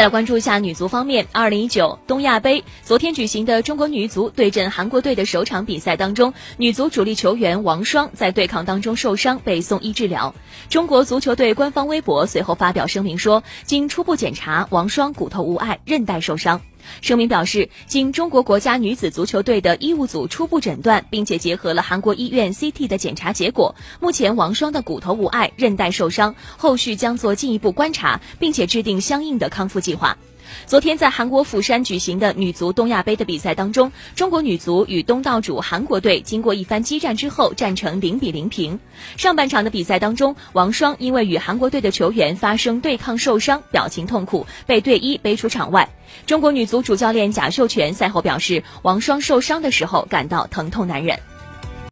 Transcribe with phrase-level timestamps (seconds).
[0.00, 10.34] 再关注一下女足方面，二零一九东亚杯昨天举行的中国女足对阵韩国队的首场比赛当中，女足主力球员王霜在对抗当中受伤，被送医治疗。
[10.70, 16.62] 中国足球队官方微博随后发表声明说，经初步检查，王霜骨头无碍，韧带受伤。
[17.00, 30.16] 声明表示，经中国国家女子足球队的医务组初步诊断，并且结合了韩国医院 CT 的检查结果，目前王霜的骨头无碍，韧带受伤，后续将做进一步观察，并且制定相应的康复计划。
[30.66, 38.78] 昨天在韩国釜山举行的女足东亚杯的比赛当中，中国女足与东道主韩国队经过一番激战之后，战成零比零平。
[39.16, 45.88] 上半场的比赛当中，王霜因为与韩国队的球员发生对抗受伤，表情痛苦，被队医背出场外。
[46.26, 51.18] 中国女足主教练贾秀全赛后表示，王霜受伤的时候感到疼痛难忍。